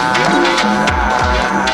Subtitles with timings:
[0.00, 1.69] Yeah.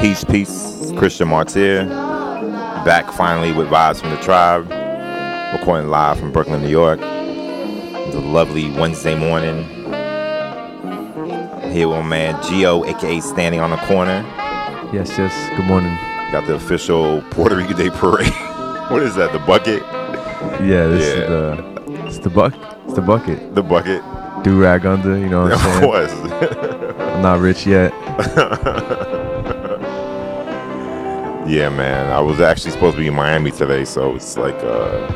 [0.00, 0.92] Peace, peace.
[0.96, 1.84] Christian Martyr.
[2.86, 4.70] Back finally with Vibes from the Tribe.
[5.52, 7.00] Recording live from Brooklyn, New York.
[7.02, 9.64] It's a lovely Wednesday morning.
[11.70, 14.22] Here with my man Gio, aka Standing on the Corner.
[14.94, 15.50] Yes, yes.
[15.58, 15.94] Good morning.
[16.32, 18.28] Got the official Puerto Rico Day Parade.
[18.88, 19.34] what is that?
[19.34, 19.82] The bucket?
[20.66, 21.22] Yeah, this Yeah.
[21.22, 21.42] is the
[22.06, 22.54] it's the buck.
[22.84, 23.54] It's the bucket.
[23.54, 24.02] The bucket?
[24.44, 25.16] Do rag under.
[25.18, 25.90] You know what of I'm saying?
[25.90, 26.12] course.
[27.14, 27.92] I'm not rich yet.
[31.46, 32.10] yeah, man.
[32.12, 35.06] I was actually supposed to be in Miami today, so it's like, uh,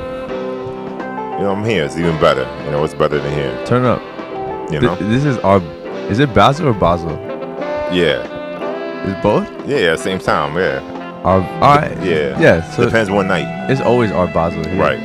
[1.38, 1.84] you know, I'm here.
[1.84, 2.44] It's even better.
[2.64, 3.64] You know, it's better than here.
[3.66, 4.00] Turn up.
[4.72, 4.96] You Th- know?
[4.96, 5.60] this is our.
[6.10, 7.10] Is it Basel or Basel?
[7.92, 8.22] Yeah.
[9.06, 9.48] Is both?
[9.68, 10.56] Yeah, same time.
[10.56, 10.80] Yeah.
[11.24, 11.40] Our.
[11.62, 12.40] Our Yeah.
[12.40, 12.70] Yeah.
[12.72, 13.70] So Depends one night.
[13.70, 14.64] it's always our Basel.
[14.64, 14.80] Here.
[14.80, 15.00] Right.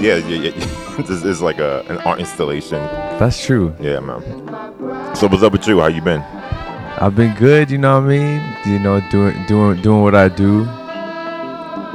[0.00, 0.66] Yeah, yeah, yeah.
[0.98, 2.78] this is like a an art installation.
[3.18, 3.74] That's true.
[3.80, 4.22] Yeah, man.
[5.14, 5.80] So what's up with you?
[5.80, 6.20] How you been?
[6.20, 7.70] I've been good.
[7.70, 8.56] You know what I mean?
[8.66, 10.60] You know, doing doing doing what I do.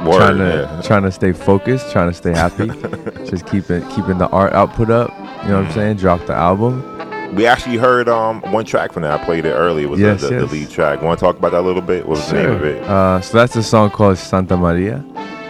[0.04, 0.82] Word, trying to yeah.
[0.82, 1.90] trying to stay focused.
[1.92, 2.68] Trying to stay happy.
[3.30, 5.10] Just keeping keeping the art output up.
[5.42, 5.74] You know what I'm mm.
[5.74, 5.96] saying?
[5.96, 6.97] Drop the album.
[7.34, 9.20] We actually heard um one track from that.
[9.20, 9.84] I played it earlier.
[9.86, 10.50] It was Yes, the, the, yes.
[10.50, 11.02] the lead track.
[11.02, 12.06] Want to talk about that a little bit?
[12.06, 12.82] What was the name of it?
[12.84, 15.04] Uh, so that's a song called Santa Maria.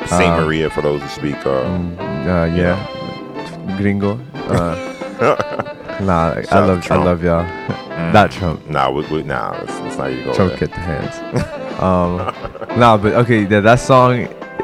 [0.07, 1.37] Saint uh, Maria for those who speak.
[1.47, 4.19] Uh, Mm, uh, yeah, gringo.
[4.49, 7.45] Uh, nah, I Shout out to love, I love y'all.
[7.45, 8.13] Mm.
[8.15, 8.67] Not Trump.
[8.71, 9.51] Nah, we, we, nah.
[9.59, 11.17] Let's, let's not even go Trump get the hands.
[11.83, 14.21] um, nah, but okay, that that song,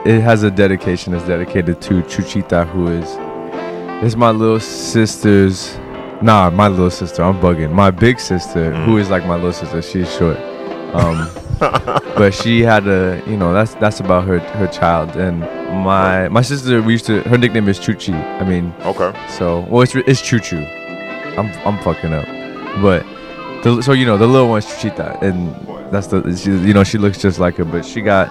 [0.06, 1.12] it has a dedication.
[1.12, 5.76] It's dedicated to Chuchita, who is, is my little sister's.
[6.25, 7.23] Nah, my little sister.
[7.23, 7.71] I'm bugging.
[7.73, 8.85] My big sister, Mm.
[8.87, 9.83] who is like my little sister.
[9.83, 10.38] She's short.
[10.95, 11.28] Um,
[12.19, 15.16] but she had a, you know, that's that's about her her child.
[15.16, 15.40] And
[15.85, 17.21] my my sister, we used to.
[17.31, 18.14] Her nickname is Chuchi.
[18.40, 19.12] I mean, Okay.
[19.28, 20.64] so well, it's it's Choo Choo.
[21.38, 22.26] I'm I'm fucking up,
[22.81, 23.04] but
[23.62, 25.54] the, so you know the little one's Chuchita, and
[25.93, 28.26] that's the she, you know she looks just like her, but she got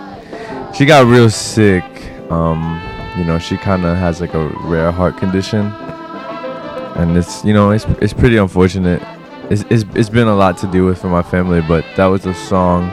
[0.76, 1.84] she got real sick.
[2.32, 2.82] Um,
[3.18, 5.72] you know she kind of has like a rare heart condition,
[6.96, 9.02] and it's you know it's it's pretty unfortunate.
[9.50, 12.26] It's it's it's been a lot to deal with for my family, but that was
[12.26, 12.90] a song,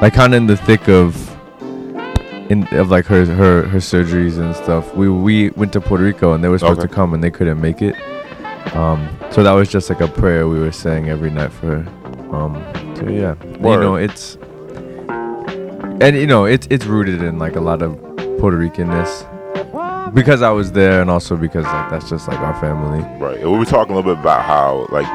[0.00, 1.30] like kind of in the thick of
[2.50, 4.94] in of like her her her surgeries and stuff.
[4.94, 6.88] We we went to Puerto Rico and they were supposed Okay.
[6.88, 7.94] to come and they couldn't make it.
[8.76, 12.34] Um, so that was just like a prayer we were saying every night for her.
[12.34, 12.62] Um,
[12.96, 14.36] so yeah, you know it's
[16.00, 17.96] and you know it's it's rooted in like a lot of
[18.38, 19.24] Puerto Ricanness
[20.10, 23.00] because I was there and also because like that's just like our family.
[23.18, 23.38] Right.
[23.40, 25.06] And we were talking a little bit about how like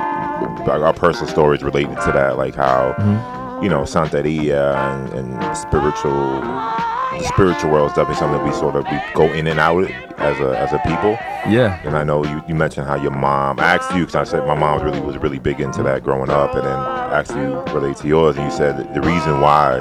[0.62, 3.63] about our personal stories related to that, like how Mm-hmm.
[3.63, 8.75] you know Santeria and, and spiritual the spiritual world is definitely something that we sort
[8.75, 9.89] of we go in and out
[10.20, 11.17] as a as a people.
[11.50, 13.60] Yeah, And I know you, you mentioned how your mom.
[13.60, 16.29] I asked you because I said my mom really was really big into that growing
[16.29, 19.79] up, and then I asked you relate to yours, and you said the reason why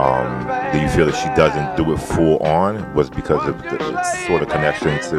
[0.00, 3.76] um, that you feel that she doesn't do it full on was because of the
[3.98, 5.16] its sort of connection to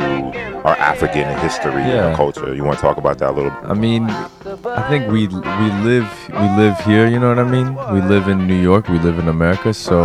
[0.68, 2.08] our African history Yeah.
[2.08, 2.54] and culture.
[2.56, 3.52] You want to talk about that a little?
[3.64, 7.06] I mean, I think we we live we live here.
[7.08, 7.70] You know what I mean?
[7.94, 8.88] We live in New York.
[8.90, 9.74] We live in America.
[9.74, 9.98] So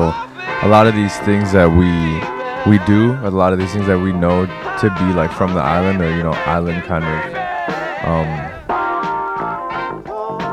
[0.63, 1.91] a lot of these things that we
[2.71, 4.47] we do, a lot of these things that we know
[4.81, 7.17] to be like from the island or you know island kind of
[8.11, 8.56] um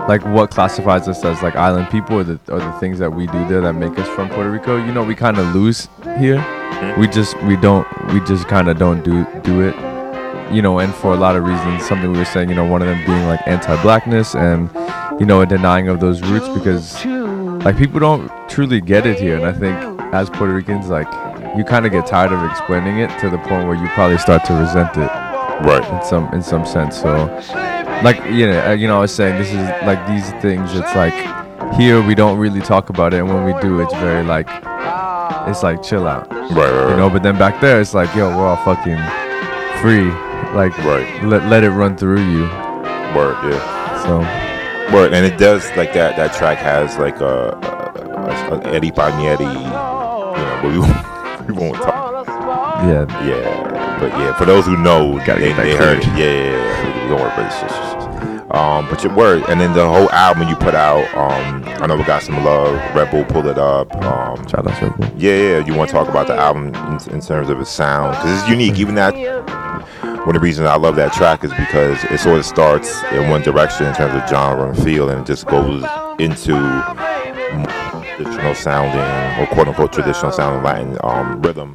[0.07, 3.27] like what classifies us as like island people or the or the things that we
[3.27, 4.77] do there that make us from Puerto Rico.
[4.77, 5.88] You know, we kind of lose
[6.19, 6.38] here.
[6.38, 7.00] Mm-hmm.
[7.00, 9.75] We just we don't we just kind of don't do do it
[10.51, 12.81] you know, and for a lot of reasons, something we were saying, you know, one
[12.81, 14.69] of them being like anti-blackness and,
[15.19, 17.03] you know, a denying of those roots because,
[17.65, 19.36] like, people don't truly get it here.
[19.36, 19.75] And I think
[20.13, 21.07] as Puerto Ricans, like,
[21.57, 24.45] you kind of get tired of explaining it to the point where you probably start
[24.45, 25.10] to resent it
[25.62, 25.83] Right.
[25.93, 27.00] in some in some sense.
[27.01, 27.27] So,
[28.04, 30.74] like, you know, uh, you know, I was saying this is like these things.
[30.74, 31.14] It's like
[31.76, 34.48] here we don't really talk about it, and when we do, it's very like,
[35.48, 36.56] it's like chill out, Right.
[36.72, 36.90] Right.
[36.92, 37.10] you know.
[37.10, 38.98] But then back there, it's like, yo, we're all fucking
[39.82, 40.10] free.
[40.54, 41.08] Like, Right.
[41.24, 42.44] let, let it run through you.
[43.16, 43.38] Word.
[43.44, 44.04] Yeah.
[44.04, 44.20] So
[44.96, 45.14] Word.
[45.14, 46.16] And it does like that.
[46.18, 49.46] That track has like a, a, a Eddie Palmieri.
[49.46, 52.28] You know, but we won't, we won't talk.
[52.84, 53.73] yeah, Yeah,
[54.03, 56.05] but yeah, for those who know, Gotta they, get that they heard it.
[56.07, 57.07] Yeah, yeah, yeah.
[57.07, 57.53] Don't worry about it.
[57.53, 58.53] Shh, shh, shh.
[58.53, 61.05] Um, but your word, and then the whole album you put out.
[61.15, 62.74] Um, I know we got some love.
[62.93, 63.95] Red Bull pulled it up.
[63.95, 65.65] Um, shout out yeah, yeah.
[65.65, 68.50] You want to talk about the album in, in terms of its sound because it's
[68.50, 68.77] unique.
[68.77, 69.13] Even that.
[70.25, 73.29] One of the reasons I love that track is because it sort of starts in
[73.29, 75.83] one direction in terms of genre and feel, and it just goes
[76.19, 76.53] into
[78.15, 81.74] traditional sounding or quote unquote traditional sounding Latin um, rhythm.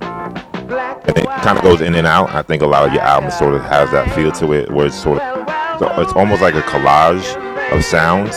[1.08, 2.30] And it kind of goes in and out.
[2.30, 4.86] I think a lot of your albums sort of has that feel to it, where
[4.86, 5.48] it's sort of
[6.00, 7.26] it's almost like a collage
[7.72, 8.34] of sounds,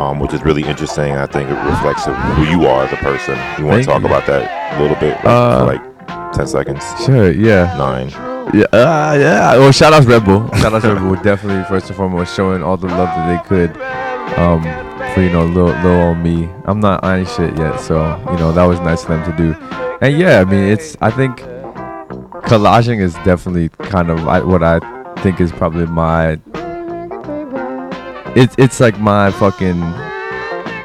[0.00, 1.12] um, which is really interesting.
[1.12, 3.34] I think it reflects who you are as a person.
[3.58, 4.06] You want Thank to talk you.
[4.08, 7.30] about that a little bit, like, Uh, like ten seconds, Sure.
[7.32, 7.76] Yeah.
[7.76, 8.08] nine.
[8.54, 9.56] Yeah, uh, yeah.
[9.58, 10.48] Well, shout out Red Bull.
[10.54, 11.16] Shout out to Red Bull.
[11.16, 13.76] Definitely, first and foremost, showing all the love that they could
[14.38, 14.62] um,
[15.12, 16.48] for you know little little old me.
[16.64, 17.96] I'm not on shit yet, so
[18.30, 19.54] you know that was nice of them to do.
[20.00, 21.42] And yeah, I mean, it's I think
[22.48, 24.80] collaging is definitely kind of what I
[25.20, 26.38] think is probably my.
[28.34, 29.82] It's it's like my fucking.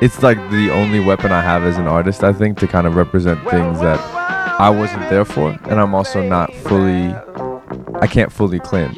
[0.01, 2.22] It's like the only weapon I have as an artist.
[2.24, 4.00] I think to kind of represent things that
[4.60, 7.13] I wasn't there for, and I'm also not fully.
[8.01, 8.93] I can't fully claim.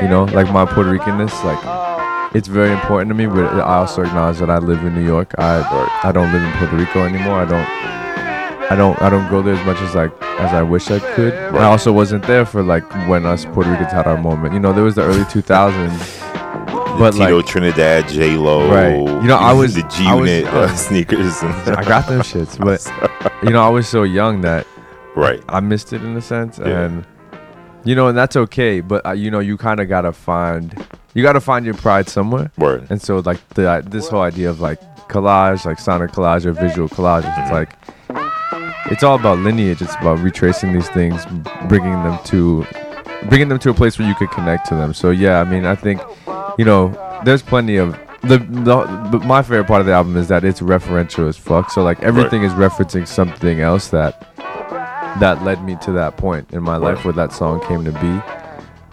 [0.00, 4.02] You know, like my Puerto Ricanness, like it's very important to me, but I also
[4.02, 5.34] acknowledge that I live in New York.
[5.38, 5.62] I
[6.04, 7.40] I don't live in Puerto Rico anymore.
[7.40, 8.03] I don't
[8.70, 11.32] I don't I don't go there as much as like as I wish I could.
[11.34, 14.54] I also wasn't there for like when us Puerto Ricans had our moment.
[14.54, 16.20] You know, there was the early 2000s.
[16.98, 18.96] But Tito like Trinidad, J Lo, Right.
[19.22, 21.42] You know, I was- the G Unit uh, sneakers.
[21.42, 22.80] And I got them shits, but
[23.42, 24.66] you know, I was so young that
[25.16, 26.82] right, I missed it in a sense, Yeah.
[26.84, 27.04] and
[27.84, 28.80] you know, and that's okay.
[28.80, 30.72] But uh, you know, you kind of gotta find
[31.14, 32.50] you gotta find your pride somewhere.
[32.58, 32.86] word.
[32.90, 36.52] And so, like the uh, this whole idea of like collage, like sonic collage or
[36.52, 37.70] visual collage, it's like
[38.90, 39.82] it's all about lineage.
[39.82, 41.24] It's about retracing these things,
[41.68, 42.66] bringing them to
[43.28, 44.92] bringing them to a place where you could connect to them.
[44.92, 46.00] So yeah, I mean, I think
[46.58, 46.88] you know,
[47.24, 50.60] there's plenty of the, the but my favorite part of the album is that it's
[50.60, 51.70] referential as fuck.
[51.70, 54.30] So like everything is referencing something else that
[55.20, 58.43] that led me to that point in my life where that song came to be.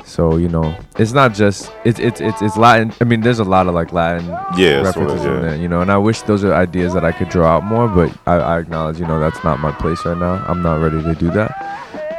[0.05, 2.93] So you know, it's not just it's it's it's it's Latin.
[3.01, 4.25] I mean, there's a lot of like Latin
[4.57, 5.81] Yeah, sort references of, in there, you know.
[5.81, 8.59] And I wish those are ideas that I could draw out more, but I, I
[8.59, 10.43] acknowledge, you know, that's not my place right now.
[10.47, 11.51] I'm not ready to do that.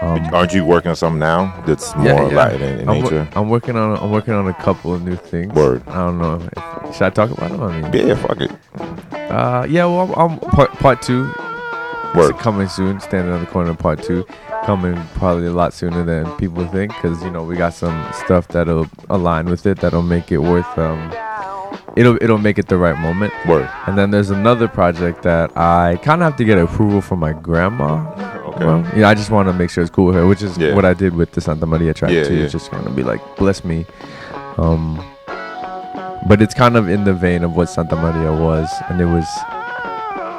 [0.01, 2.37] Um, Aren't you working on something now that's more yeah, yeah.
[2.37, 3.29] Latin in, in I'm, nature?
[3.35, 5.53] I'm working on I'm working on a couple of new things.
[5.55, 5.83] Word.
[5.89, 6.49] I don't know.
[6.57, 7.63] If, should I talk about them?
[7.63, 8.51] I mean, Yeah, fuck it.
[9.13, 9.85] uh, yeah.
[9.85, 11.25] Well, I'm, I'm part part two.
[12.17, 12.31] Word.
[12.35, 13.01] It's coming soon.
[13.01, 14.27] Standing on the corner, part two,
[14.65, 18.49] coming probably a lot sooner than people think, because you know we got some stuff
[18.49, 20.79] that'll align with it that'll make it worth.
[20.79, 21.13] Um,
[21.97, 23.33] it'll it'll make it the right moment.
[23.47, 23.69] Word.
[23.87, 27.33] And then there's another project that I kind of have to get approval from my
[27.33, 28.09] grandma.
[28.53, 28.65] Okay.
[28.67, 30.75] Well, yeah, I just want to make sure it's cool with her, which is Yeah.
[30.75, 32.35] what I did with the Santa Maria track Yeah, too.
[32.35, 32.45] yeah.
[32.45, 33.87] It's just gonna be like, bless me.
[34.59, 35.03] Um,
[36.29, 39.27] but it's kind of in the vein of what Santa Maria was, and it was,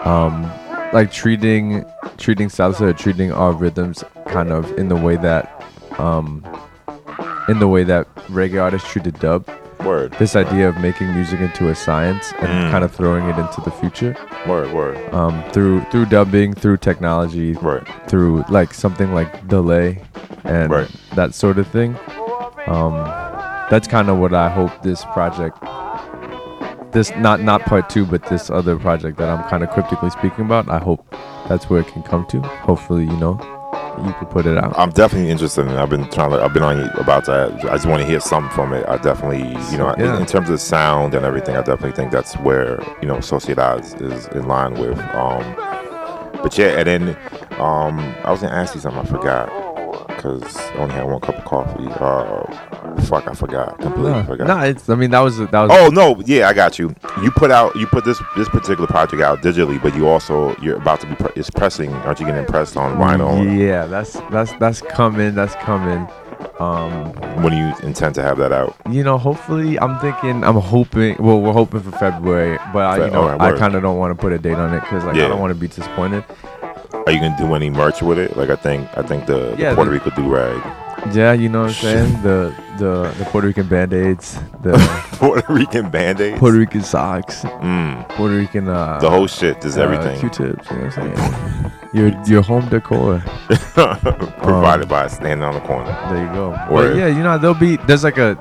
[0.05, 0.49] um,
[0.93, 1.83] like treating
[2.17, 5.63] treating salsa, treating our rhythms kind of in the way that,
[5.97, 6.43] um,
[7.49, 9.49] in the way that reggae artists treated dub.
[9.83, 10.13] Word.
[10.17, 12.71] This idea of making music into a science and Mm.
[12.71, 14.15] kind of throwing it into the future
[14.47, 14.71] Word.
[14.71, 14.97] Word.
[15.13, 17.85] um, through through dubbing, through technology, Right.
[18.07, 20.01] through like something like delay
[20.45, 20.71] and
[21.15, 21.97] that sort of thing.
[22.67, 22.93] Um,
[23.69, 25.57] that's kind of what I hope this project,
[26.93, 30.45] this not not part two, but this other project that I'm kind of cryptically speaking
[30.45, 30.69] about.
[30.69, 31.05] I hope
[31.49, 32.41] that's where it can come to.
[32.41, 33.33] Hopefully, you know,
[34.05, 34.73] you can put it out.
[34.77, 35.77] I'm definitely interested in it.
[35.77, 37.51] I've been trying to, I've been on about that.
[37.65, 38.87] I just want to hear something from it.
[38.87, 40.19] I definitely, you know, in, Yeah.
[40.19, 44.27] in terms of sound and everything, I definitely think that's where, you know, Sociedad is
[44.27, 44.97] in line with.
[44.99, 45.43] Um,
[46.41, 47.09] but yeah, and then
[47.59, 49.49] um, I was going to ask you something I forgot
[50.23, 51.85] because I only had one cup of coffee.
[51.99, 53.77] Uh, fuck, I forgot.
[53.79, 54.47] Completely No, forgot.
[54.47, 54.89] no, it's.
[54.89, 55.69] I mean, that was that was.
[55.73, 56.95] Oh no, yeah, I got you.
[57.21, 60.77] You put out, you put this this particular project out digitally, but you also you're
[60.77, 61.91] about to be pre- it's pressing.
[61.93, 63.57] Aren't you getting pressed on vinyl?
[63.57, 65.35] Yeah, that's that's that's coming.
[65.35, 66.07] That's coming.
[66.59, 67.11] Um,
[67.41, 68.75] When do you intend to have that out?
[68.89, 71.15] you know, hopefully, I'm thinking, I'm hoping.
[71.19, 74.15] Well, we're hoping for February, but I, you know, alright, I kind of don't want
[74.15, 75.25] to put a date on it because like Yeah.
[75.25, 76.23] I don't want to be disappointed.
[76.93, 78.37] Are you gonna do any merch with it?
[78.37, 80.61] Like I think I think the, Yeah, the Puerto the- Rico do rag,
[81.13, 82.21] Yeah, you know what I'm saying.
[82.21, 84.73] The the the Puerto Rican band aids, the
[85.19, 89.77] Puerto Rican band aids, Puerto Rican socks, mm, Puerto Rican uh, the whole shit, just
[89.77, 90.69] uh, everything Q-tips.
[90.71, 91.71] You know what I'm saying?
[91.93, 93.19] your your home decor.
[94.43, 95.91] provided by standing on the corner.
[96.09, 96.49] There you go.
[96.71, 96.91] Word.
[96.93, 98.37] But yeah, you know, there'll be there's like a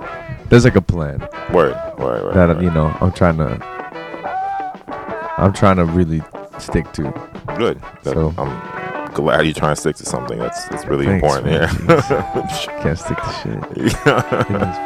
[0.48, 1.20] there's like a plan
[1.52, 2.34] Word, word, word.
[2.34, 2.62] that word.
[2.62, 3.58] you know I'm trying to
[5.38, 6.20] I'm trying to really
[6.62, 7.12] stick to.
[7.56, 7.80] Good.
[8.02, 11.46] So- I'm glad you're trying to stick to something that's that's really Thanks, important.
[11.46, 11.86] man.
[11.86, 12.80] Yeah.
[12.82, 13.92] Can't stick to shit in this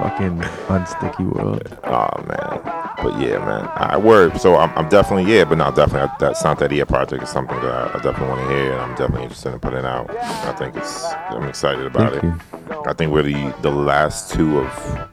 [0.00, 1.62] fucking unsticky world.
[1.86, 2.60] Oh man,
[3.02, 3.68] but yeah, man.
[3.76, 4.38] I word.
[4.40, 7.98] So I'm, I'm definitely yeah, but no, definitely that Santeria project is something that I,
[7.98, 10.10] I definitely want to hear, and I'm definitely interested in putting out.
[10.10, 12.26] I think it's I'm excited about Thank it.
[12.70, 12.82] you.
[12.86, 15.08] I think we're the the last two of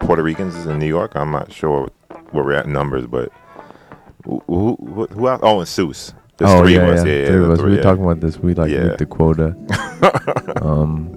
[0.00, 1.12] Puerto Ricans in New York.
[1.14, 1.88] I'm not sure
[2.32, 3.30] where we're at in numbers, but
[4.26, 5.40] who who, who, else?
[5.42, 6.12] Oh, and Seuss.
[6.36, 7.06] There's oh three yeah, of us.
[7.06, 7.58] yeah, Yeah, three of us.
[7.60, 8.38] three, we were talking about this.
[8.38, 8.96] We like Yeah.
[8.96, 9.56] the quota.
[10.62, 11.12] um,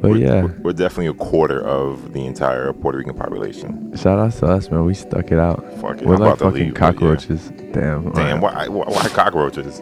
[0.00, 3.94] but We're- yeah, we're, definitely a quarter of the entire Puerto Rican population.
[3.96, 4.84] shout out to us, man.
[4.84, 5.62] We stuck it out.
[5.80, 6.06] Fuck it.
[6.06, 7.50] We're I'm like fucking leave, cockroaches.
[7.72, 8.10] Damn.
[8.12, 9.80] Damn, why, why, why cockroaches?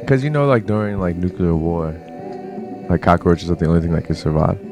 [0.00, 1.92] Because you know, like during like nuclear war,
[2.90, 4.62] like cockroaches are the only thing that can survive.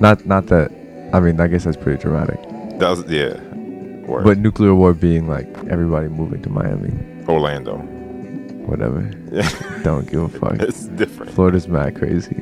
[0.00, 0.70] Not, not that.
[1.12, 2.40] I mean, I guess that's pretty dramatic.
[2.80, 3.40] That was yeah.
[4.06, 4.24] Word.
[4.24, 6.92] But nuclear war being like everybody moving to Miami,
[7.28, 7.78] Orlando.
[8.66, 9.10] whatever.
[9.32, 9.48] Yeah,
[9.82, 10.60] Don't give a fuck.
[10.60, 11.32] it's different.
[11.32, 12.34] Florida's mad crazy.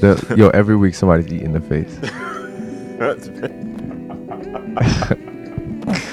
[0.00, 1.96] The, yo, every week somebody's eating the face.
[2.98, 3.28] That's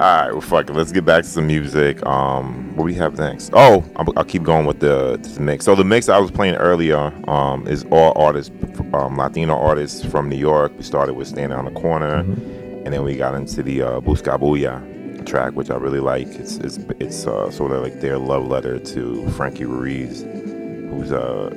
[0.00, 0.72] All right, well, fuck it.
[0.72, 2.04] Let's get back to some music.
[2.04, 3.50] Um, what we have next?
[3.52, 5.64] Oh, I'll, I'll keep going with the, the mix.
[5.64, 8.50] So the mix I was playing earlier um, is all artists,
[8.94, 10.72] um, Latino artists from New York.
[10.76, 12.24] We started with Standing on the Corner,
[12.84, 16.26] and then we got into the uh, Buscabulla track, which I really like.
[16.28, 21.50] It's it's it's uh, sort of like their love letter to Frankie Ruiz, who's uh,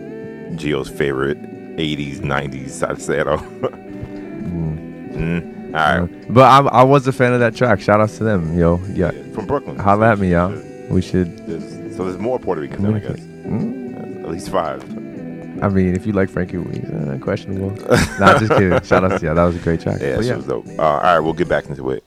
[0.54, 1.42] Gio's favorite
[1.78, 3.38] '80s '90s salsero.
[5.12, 5.56] mm.
[5.76, 6.34] All right.
[6.34, 7.82] But I, I was a fan of that track.
[7.82, 8.80] Shout outs to them, yo.
[8.94, 9.12] Yeah.
[9.34, 9.78] From Brooklyn.
[9.78, 10.56] Holla at me, y'all.
[10.90, 11.38] We should.
[11.48, 13.20] There's, so there's more Puerto Ricans, I guess.
[13.20, 14.84] Mm, At least five.
[15.66, 17.72] I mean, if you like Frankie Ruiz, uh, questionable.
[18.20, 18.80] nah, just kidding.
[18.84, 19.34] Shout out to y'all.
[19.34, 20.00] That was a great track.
[20.00, 20.36] Yeah, But yeah.
[20.36, 20.68] was dope.
[20.68, 22.04] Uh, all right, we'll get back into it.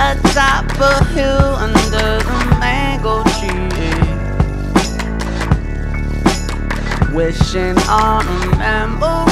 [0.00, 1.78] atop a hill under
[2.24, 3.68] the mango tree.
[7.14, 9.27] Wishing on a memory.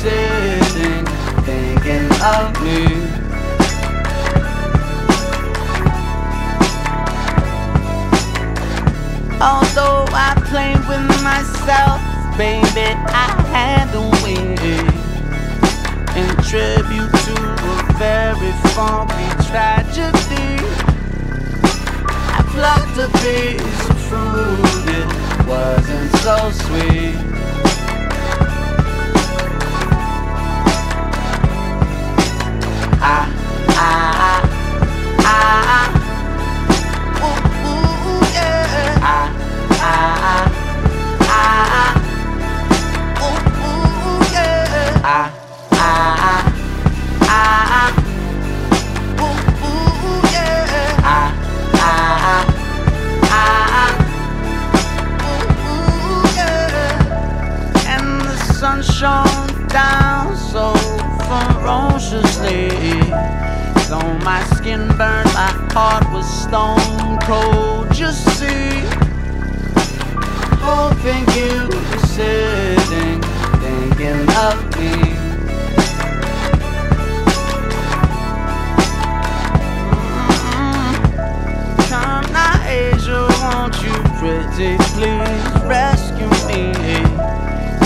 [0.00, 1.04] Sitting,
[1.44, 2.86] thinking of me.
[9.42, 12.00] Although I play with myself,
[12.38, 14.56] baby, I had to win
[16.16, 20.64] in tribute to a very funky tragedy.
[22.36, 24.64] I plucked a piece of fruit,
[24.96, 27.39] it wasn't so sweet.
[33.02, 33.26] Ah,
[33.78, 34.19] ah,
[66.20, 67.44] was stone cold.
[67.52, 68.70] Oh, you see,
[70.60, 73.20] hoping you were sitting,
[73.62, 74.92] thinking of me.
[81.88, 86.72] Come now, Asia, won't you pretty please rescue me?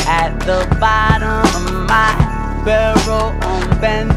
[0.06, 3.64] At the bottom of my barrel on.
[3.84, 4.13] I'm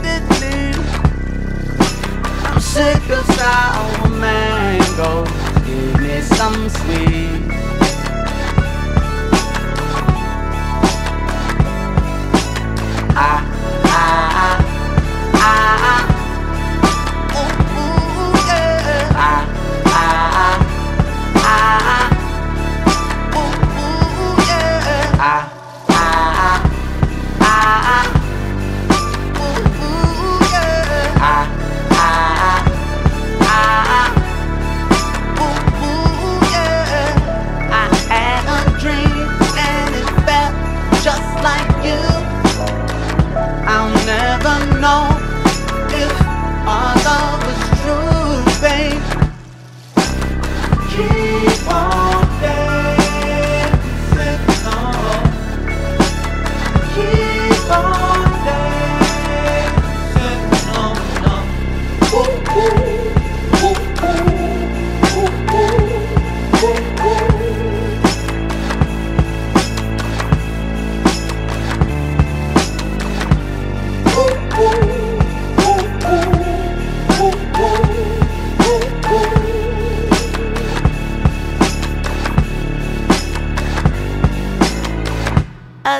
[2.78, 5.26] sick of sour mango.
[5.66, 7.77] Give me some sweet.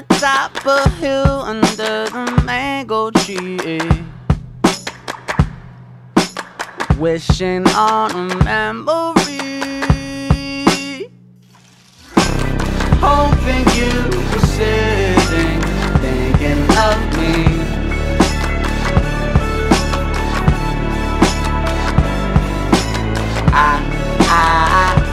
[0.10, 3.80] top a hill under the mango tree.
[6.98, 9.48] Wishing on a memory.
[13.00, 13.94] Hoping you
[14.32, 15.62] were sitting,
[16.02, 17.36] thinking of me.
[23.54, 23.82] I,
[24.30, 25.07] I, I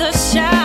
[0.00, 0.61] A shout.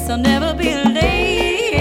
[0.00, 1.80] guess I'll never be laid.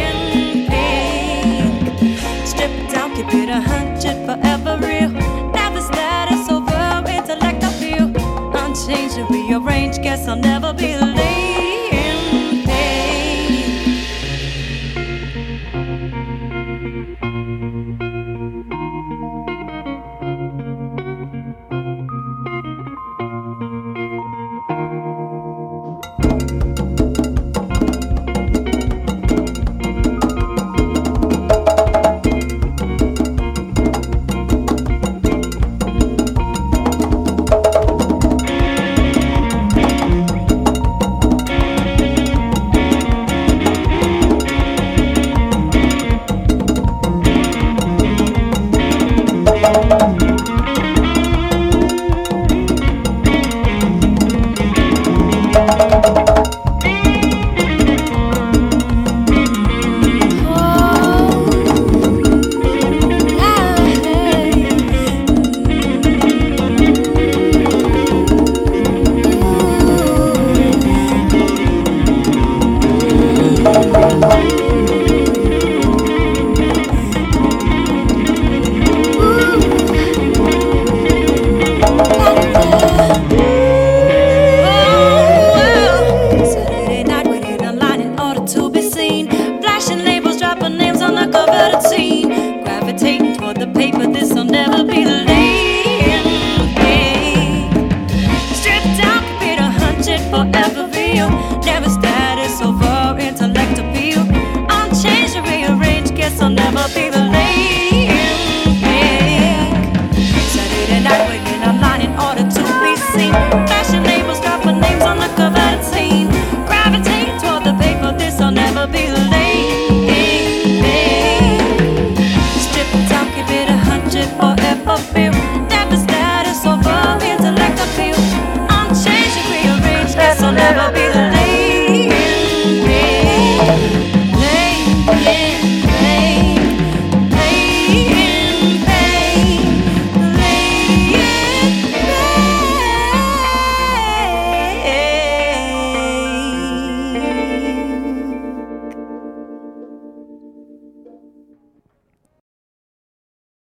[2.45, 5.09] Stripped down, keep it a hundred forever real.
[5.51, 8.07] Never status over intellect I feel.
[8.55, 11.18] Unchanged and rearranged, guess I'll never be laid